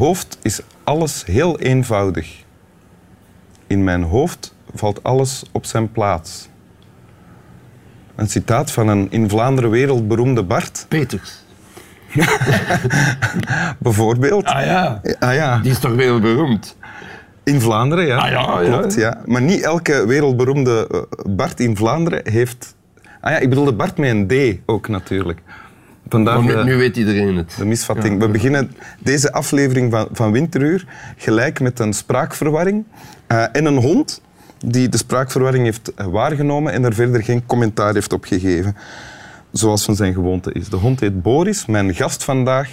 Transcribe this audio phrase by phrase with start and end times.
[0.00, 2.44] hoofd is alles heel eenvoudig.
[3.66, 6.48] In mijn hoofd valt alles op zijn plaats.
[8.16, 11.44] Een citaat van een in Vlaanderen wereldberoemde Bart, Peters.
[13.78, 14.44] bijvoorbeeld.
[14.44, 16.76] Ah ja, Ah ja, die is toch wel beroemd?
[17.44, 18.16] in Vlaanderen, ja.
[18.16, 18.78] Ah ja, ja.
[18.78, 19.20] Klopt, ja.
[19.26, 22.74] Maar niet elke wereldberoemde eh, Bart in Vlaanderen heeft...
[23.20, 25.40] Ah ja, ik bedoelde Bart met een D ook natuurlijk.
[26.08, 27.54] Vandaar Maar nu, de, nu weet iedereen het.
[27.58, 28.20] de misvatting.
[28.20, 28.26] Ja.
[28.26, 30.84] We beginnen deze aflevering van, van Winteruur
[31.16, 32.84] gelijk met een spraakverwarring
[33.26, 34.20] eh, en een hond
[34.66, 38.76] die de spraakverwarring heeft eh, waargenomen en er verder geen commentaar heeft op gegeven.
[39.52, 40.68] Zoals van zijn gewoonte is.
[40.68, 41.66] De hond heet Boris.
[41.66, 42.70] Mijn gast vandaag,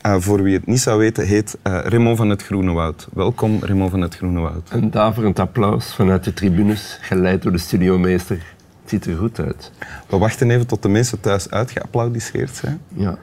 [0.00, 3.08] eh, voor wie het niet zou weten, heet eh Raymond van het Groene Woud.
[3.12, 4.68] Welkom, Raymond van het Groene Woud.
[4.70, 8.56] Een daverend applaus vanuit de tribunes, geleid door de studiomeester.
[8.88, 9.72] Het ziet er goed uit.
[10.06, 12.80] We wachten even tot de mensen thuis uitgeapplaudisseerd zijn.
[12.94, 13.18] Ja.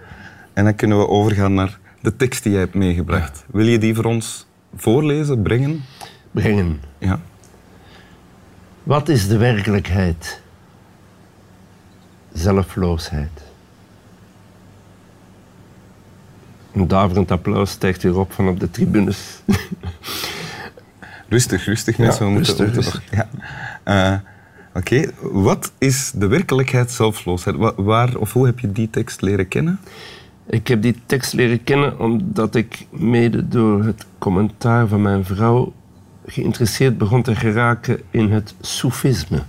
[0.54, 3.46] En dan kunnen we overgaan naar de tekst die jij hebt meegebracht.
[3.52, 5.84] Wil je die voor ons voorlezen, brengen?
[6.32, 6.82] Brengen.
[6.98, 7.20] Ja.
[8.84, 10.42] Wat is de werkelijkheid?
[12.34, 13.42] Zelfloosheid.
[16.74, 19.42] Een daverend applaus stijgt weer op van op de tribunes.
[21.30, 22.26] Rustig, rustig mensen.
[22.26, 23.30] Ja, we moeten, rustig, ja.
[23.84, 24.20] Eh,
[24.76, 27.56] Oké, wat is de werkelijkheid zelfloosheid?
[27.56, 29.80] Wa- Waar of hoe heb je die tekst leren kennen?
[30.50, 35.73] Ik heb die tekst leren kennen omdat ik mede door het commentaar van mijn vrouw
[36.26, 39.44] geïnteresseerd begon te geraken in het soefisme.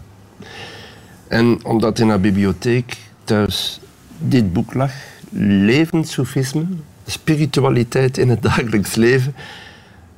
[1.28, 3.80] En omdat in haar bibliotheek thuis
[4.19, 4.92] dit boek lag,
[5.30, 6.64] Levend Soefisme,
[7.06, 9.34] spiritualiteit in het dagelijks leven,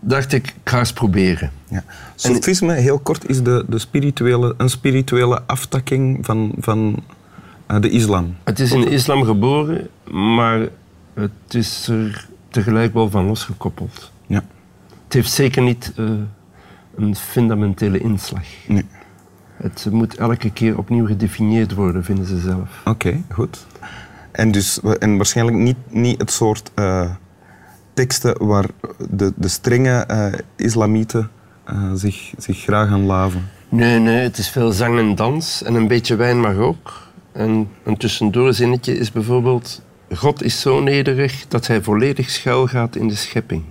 [0.01, 1.51] dacht ik, ik ga eens proberen.
[1.69, 1.85] Ja.
[2.15, 7.03] Sofisme, heel kort, is de, de spirituele, een spirituele aftakking van, van
[7.67, 8.37] eh, de islam.
[8.45, 10.69] Het is in de islam geboren, maar
[11.15, 14.13] het is er tegelijk wel van losgekoppeld.
[14.27, 14.45] Ja.
[15.05, 16.11] Het heeft zeker niet eh,
[16.97, 18.45] een fundamentele inslag.
[18.67, 18.85] Nee.
[19.57, 22.83] Het moet elke keer opnieuw gedefinieerd worden, vinden ze zelf.
[22.85, 23.67] Oké, goed.
[24.31, 27.11] En, dus, en waarschijnlijk niet, niet het soort eh,
[27.99, 28.67] teksten waar
[29.11, 30.27] de, de strenge eh,
[30.57, 31.31] islamieten
[31.65, 33.49] eh, zich, zich graag aan laven.
[33.69, 36.93] Nee, nee, het is veel zang en dans en een beetje wijn mag ook.
[37.33, 39.83] En een tussendoorzinnetje is bijvoorbeeld...
[40.15, 43.63] God is zo nederig dat hij volledig schuil gaat in de schepping.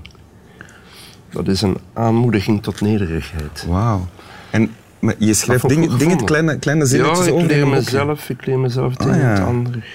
[1.32, 3.66] Dat is een aanmoediging tot nederigheid.
[3.68, 4.08] Wauw.
[4.50, 8.46] En maar je schrijft dingen, dingen kleine, kleine zinnetjes Ja, ik over leer mezelf, ik
[8.46, 9.44] leer mezelf het Ah, een en het ja.
[9.44, 9.86] ander.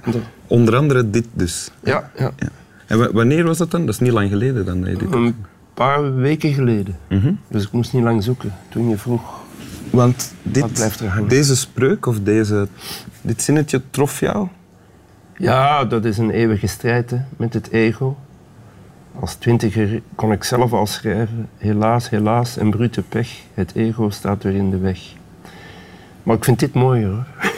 [0.00, 1.70] En dat- Onder andere dit dus.
[1.84, 2.30] Ja, ja.
[2.36, 2.48] Ja.
[2.94, 3.80] En wa- wanneer was dat dan?
[3.86, 5.34] Dat is niet lang geleden dan dat je dit Een
[5.74, 6.96] paar weken geleden.
[7.08, 7.32] Mhm.
[7.48, 9.40] Dus ik moest niet lang zoeken toen je vroeg.
[9.90, 11.28] Want dit, blijft er hangen?
[11.28, 12.68] deze spreuk of deze,
[13.20, 14.48] dit zinnetje trof jou?
[15.36, 18.16] Ja, dat is een eeuwige strijd hè, met het ego.
[19.20, 21.48] Als twintiger kon ik zelf al schrijven.
[21.58, 23.28] Helaas, helaas, een brute pech.
[23.54, 24.98] Het ego staat weer in de weg.
[26.22, 27.26] Maar ik vind dit mooier hoor.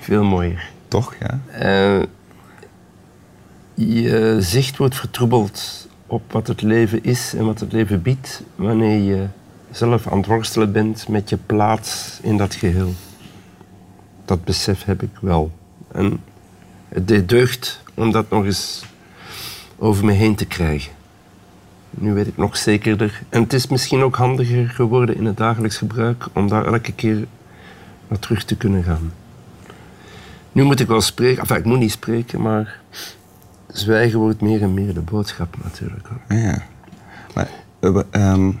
[0.00, 0.68] Veel mooier.
[0.88, 1.40] Toch, ja.
[1.58, 2.02] Eh,
[3.76, 8.98] je zicht wordt vertroebeld op wat het leven is en wat het leven biedt wanneer
[8.98, 9.26] je
[9.70, 12.92] zelf aan het worstelen bent met je plaats in dat geheel.
[14.24, 15.50] Dat besef heb ik wel.
[15.92, 16.20] En
[16.88, 18.84] het deed deugd om dat nog eens
[19.78, 20.92] over me heen te krijgen.
[21.90, 23.22] Nu weet ik nog zekerder.
[23.28, 27.26] En het is misschien ook handiger geworden in het dagelijks gebruik om daar elke keer
[28.08, 29.12] naar terug te kunnen gaan.
[30.52, 32.80] Nu moet ik wel spreken, enfin ik moet niet spreken, maar
[33.66, 36.06] zwijgen wordt meer en meer de boodschap natuurlijk.
[36.06, 36.38] hoor.
[36.38, 36.62] Ja.
[37.34, 37.48] Maar,
[37.80, 38.52] eh, ehm,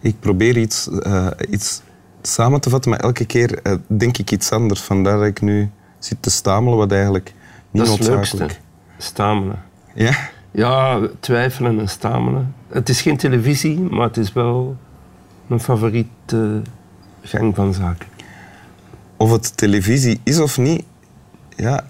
[0.00, 1.82] ik probeer iets, eh, iets
[2.22, 4.80] samen te vatten, maar elke keer eh, denk ik iets anders.
[4.80, 7.34] Vandaar dat ik nu zit te stamelen, wat eigenlijk
[7.70, 8.46] niet Dat is leukste,
[8.98, 9.62] stamelen.
[9.94, 10.12] Ja?
[10.50, 12.54] Ja, twijfelen en stamelen.
[12.68, 14.76] Het is geen televisie, maar het is wel
[15.46, 16.62] mijn favoriete
[17.22, 18.08] gang van zaken.
[19.16, 20.84] Of het televisie is of niet,
[21.56, 21.84] ja,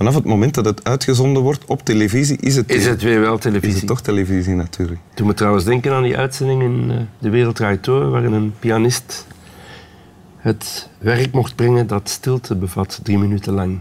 [0.00, 3.34] vanaf het moment dat het uitgezonden wordt op televisie, is het, Is het weer wel
[3.34, 3.78] is televisie?
[3.78, 5.00] het toch televisie natuurlijk.
[5.14, 8.54] Toen me trouwens denken aan die uitzending in eh, De Wereld Draait Door, waarin een
[8.58, 9.26] pianist
[10.36, 13.78] het werk mocht brengen dat stilte bevat, drie minuten lang.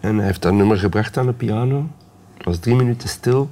[0.00, 1.88] En hij heeft dat nummer gebracht aan de piano.
[2.36, 3.50] Het was drie minuten stil.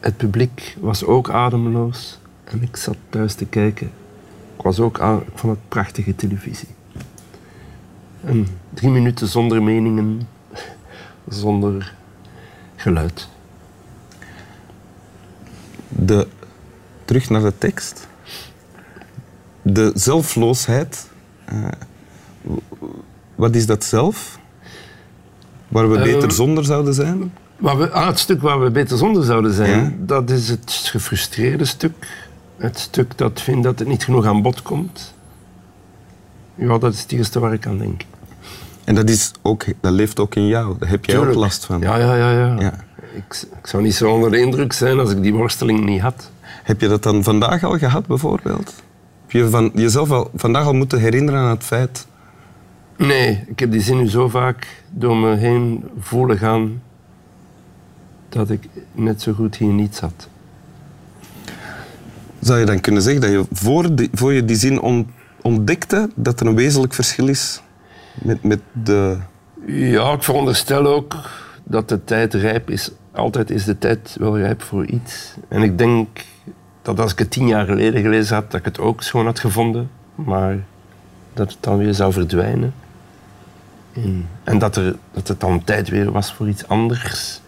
[0.00, 2.18] Het publiek was ook ademloos.
[2.44, 3.86] En ik zat thuis te kijken.
[4.56, 6.68] Ik, was ook aan, ik vond het prachtige televisie.
[8.24, 10.28] En drie minuten zonder meningen,
[11.28, 11.94] zonder
[12.76, 13.28] geluid.
[15.88, 16.26] De,
[17.04, 18.08] terug naar de tekst.
[19.62, 21.08] De zelfloosheid.
[21.44, 21.64] eh,
[23.34, 24.38] wat is dat zelf?
[25.68, 27.32] Waar we Eh, beter zonder zouden zijn?
[27.56, 29.92] Waar we, ah, het stuk waar we beter zonder zouden zijn, Ja.
[29.98, 32.26] dat is het gefrustreerde stuk.
[32.56, 35.14] Het stuk dat vindt dat het niet genoeg aan bod komt.
[36.54, 38.02] Ja, dat is het eerste waar ik aan denk.
[38.84, 40.78] En dat, is ook, dat leeft ook in jou.
[40.78, 41.80] Daar heb jij ook last van.
[41.80, 42.30] Ja, ja, ja.
[42.30, 42.60] ja.
[42.60, 42.84] Ja.
[43.14, 46.30] Ik, ik zou niet zo onder de indruk zijn als ik die worsteling niet had.
[46.42, 48.74] Heb je dat dan vandaag al gehad, bijvoorbeeld?
[49.22, 52.06] Heb je van, jezelf al, vandaag al moeten herinneren aan het feit...
[52.96, 56.82] Nee, ik heb die zin nu zo vaak door me heen voelen gaan
[58.28, 60.28] dat ik net zo goed hier niet zat.
[62.40, 65.10] Zou je dan kunnen zeggen dat je voor, die, voor je die zin on-
[65.42, 67.62] ontdekte dat er een wezenlijk verschil is
[68.12, 69.18] met, met de...
[69.66, 71.14] Ja, ik veronderstel ook
[71.64, 72.90] dat de tijd rijp is.
[73.12, 75.34] Altijd is de tijd wel rijp voor iets.
[75.48, 76.08] En ik denk
[76.82, 79.38] dat als ik het tien jaar geleden gelezen had, dat ik het ook schoon had
[79.38, 79.90] gevonden.
[80.14, 80.58] Maar
[81.32, 82.74] dat het dan weer zou verdwijnen.
[84.44, 87.40] En, dat, er, dat het dan tijd weer was voor iets anders.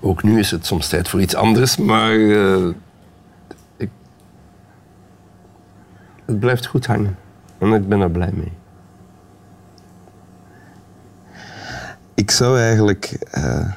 [0.00, 2.68] Ook nu is het soms tijd voor iets anders, maar eh,
[3.76, 3.90] ik,
[6.26, 7.18] het blijft goed hangen.
[7.58, 8.52] En ik ben er blij mee.
[12.14, 13.70] Ik zou eigenlijk eh,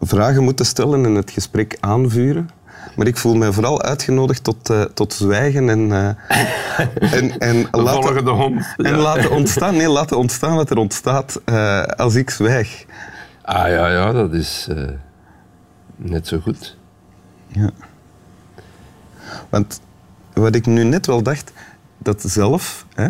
[0.00, 2.50] vragen moeten stellen en het gesprek aanvuren.
[2.96, 6.08] Maar ik voel mij vooral uitgenodigd tot, eh, tot zwijgen en, eh,
[7.18, 8.74] en, en, laten, hond.
[8.76, 11.40] en laten, ontstaan, nee, laten ontstaan wat er ontstaat
[11.96, 12.84] als ik zwijg.
[13.42, 14.68] Ah ja, ja, dat is
[15.96, 16.76] net zo goed.
[17.46, 17.70] Ja.
[19.48, 19.80] Want
[20.32, 21.52] wat ik nu net wel dacht,
[21.98, 23.08] dat zelf, hè,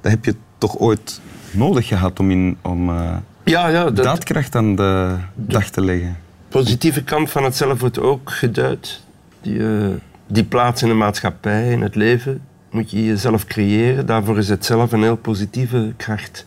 [0.00, 4.54] dat heb je toch ooit nodig gehad om, in, om eh, Ja, ja, de daadkracht
[4.54, 6.16] aan de dag te leggen.
[6.48, 9.02] positieve kant van het zelf wordt ook geduid.
[9.40, 9.88] Die, eh,
[10.26, 14.06] die plaats in de maatschappij, in het leven, moet je jezelf creëren.
[14.06, 16.46] Daarvoor is het zelf een heel positieve kracht.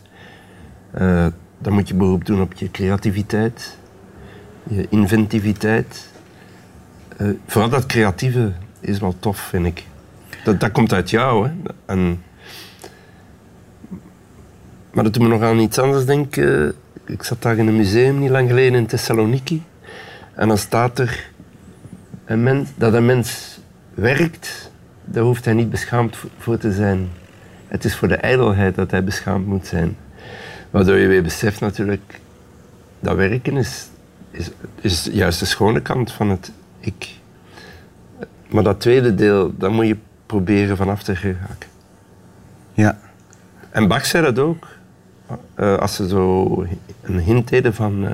[0.90, 1.26] Eh,
[1.58, 3.76] dan moet je beroep doen op je creativiteit,
[4.68, 6.10] je inventiviteit.
[7.46, 9.84] Vooral dat creatieve is wel tof, vind ik.
[10.44, 11.48] Dat, dat komt uit jou.
[11.48, 11.52] Hè?
[11.86, 12.22] En,
[14.92, 16.74] maar dat doet me nog aan iets anders denken.
[17.06, 19.62] Ik zat daar in een museum niet lang geleden in Thessaloniki.
[20.34, 21.30] En dan staat er
[22.24, 23.58] een mens, dat een mens
[23.94, 24.70] werkt,
[25.04, 27.08] daar hoeft hij niet beschaamd voor- te zijn.
[27.66, 29.96] Het is voor de ijdelheid dat hij beschaamd moet zijn.
[30.70, 32.20] Waardoor je weer beseft natuurlijk,
[33.00, 33.88] dat werken is,
[34.30, 34.50] is,
[34.80, 37.08] is juist de schone kant van het ik.
[38.48, 39.96] Maar dat tweede deel, daar moet je
[40.32, 41.68] proberen vanaf te geraken.
[42.72, 42.98] Ja.
[43.70, 44.66] En Bach zei dat ook.
[45.54, 46.66] Eh, als ze zo
[47.02, 48.06] een hint deden van...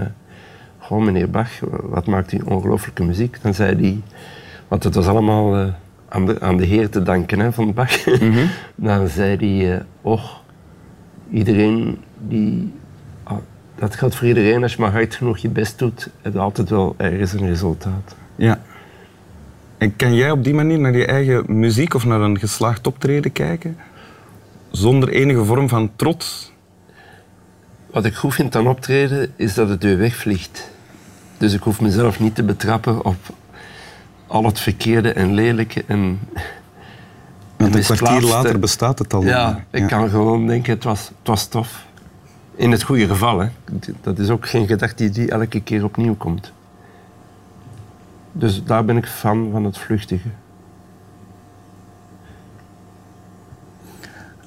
[0.79, 1.51] Goh, meneer Bach,
[1.83, 3.43] wat maakt u ongelooflijke muziek?
[3.43, 4.01] Dan zei hij...
[4.69, 5.73] Want het was allemaal eh,
[6.09, 8.05] aan, de, aan de Heer te danken hè, van Bach.
[8.75, 9.83] Dan zei hij...
[10.03, 10.43] och,
[11.31, 11.99] iedereen
[12.29, 12.73] die...
[13.23, 13.37] ah,
[13.75, 14.63] dat geldt voor iedereen.
[14.63, 18.17] Als je maar hard genoeg je best doet, heb je altijd wel ergens een resultaat.
[18.37, 18.61] Ja.
[19.79, 23.33] En kan jij op die manier naar je eigen muziek of naar een geslaagd optreden
[23.33, 23.77] kijken?
[24.71, 26.53] Zonder enige vorm van trots?
[27.91, 30.71] Wat ik goed vind aan optreden, is dat het weer wegvliegt.
[31.39, 33.17] Dus ik hoef mezelf niet te betrappen op
[34.27, 35.85] al het verkeerde en lelijke.
[35.87, 36.21] En,
[37.57, 39.23] Want een kwartier later bestaat het al.
[39.23, 41.87] ja, ik kan gewoon denken, het was, het was tof.
[42.55, 43.49] In het goede geval, hè.
[44.01, 46.53] Dat is ook geen gedachte die elke keer opnieuw komt.
[48.39, 50.29] Dus daar ben ik fan van het vluchtige.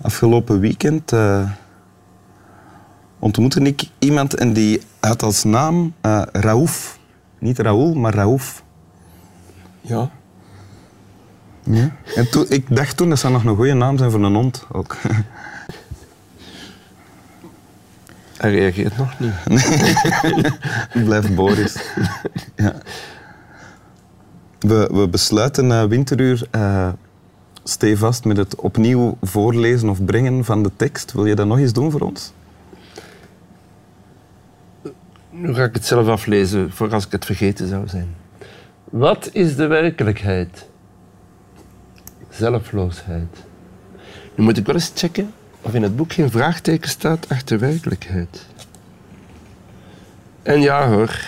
[0.01, 1.49] Afgelopen weekend eh,
[3.19, 6.99] ontmoette ik iemand en die had als naam eh Raouf.
[7.39, 8.63] Niet Raoul, maar Raouf.
[9.81, 10.09] Ja.
[11.63, 11.91] Ja.
[12.15, 14.65] En toen, ik dacht toen, dat zou nog een goede naam zijn voor een hond
[14.71, 14.97] ook.
[18.37, 19.33] Hij reageert nog niet.
[21.05, 21.77] Blijf Boris.
[22.55, 22.73] Ja.
[24.61, 26.89] We, we besluiten eh, winteruur eh
[27.63, 31.11] stevast met het opnieuw voorlezen of brengen van de tekst.
[31.11, 32.33] Wil je dat nog eens doen voor ons?
[35.29, 38.15] Nu ga ik het zelf aflezen, voor als ik het vergeten zou zijn.
[38.83, 40.67] Wat is de werkelijkheid?
[42.29, 43.43] Zelfloosheid.
[44.35, 48.45] Nu moet ik wel eens checken of in het boek geen vraagteken staat achter werkelijkheid.
[50.43, 51.19] En ja hoor,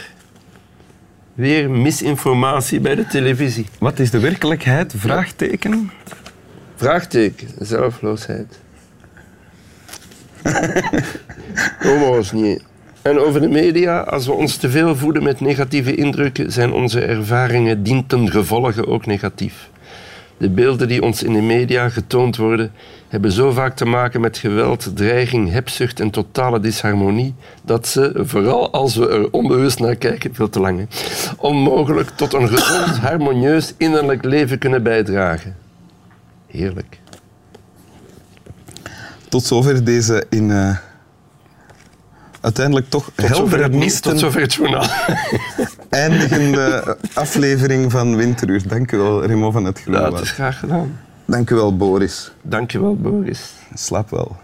[1.34, 3.66] weer misinformatie bij de televisie.
[3.80, 4.94] Wat is de werkelijkheid?
[4.98, 5.92] Vraagteken.
[6.76, 8.60] Vraagteken, zelfloosheid.
[11.80, 12.64] Homo's niet.
[13.02, 17.02] En over de media, als we ons te veel voeden met negatieve indrukken, zijn onze
[17.02, 19.70] ervaringen dien ten gevolge ook negatief.
[20.44, 22.72] De beelden die ons in de media getoond worden,
[23.08, 28.72] hebben zo vaak te maken met geweld, dreiging, hebzucht en totale disharmonie, dat ze, vooral
[28.72, 30.86] als we er onbewust naar kijken, veel te lang, hè,
[31.38, 35.56] onmogelijk tot een gezond, harmonieus innerlijk leven kunnen bijdragen.
[36.48, 37.00] Heerlijk.
[39.30, 40.78] Tot zover deze in uh,
[42.44, 44.86] uiteindelijk toch Tot heldere het, niet, misten tot zover het journaal.
[45.90, 48.68] eindigende aflevering van Winteruur.
[48.68, 50.22] Dank u wel, Remo van het Ja, het Groenwoud.
[50.22, 51.00] is graag gedaan.
[51.26, 52.32] Dank u wel, Boris.
[52.42, 53.52] Dankjewel, Boris.
[53.74, 54.36] Slaap wel.